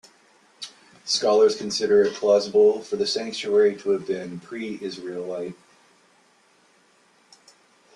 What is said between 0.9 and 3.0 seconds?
Scholars consider it plausible for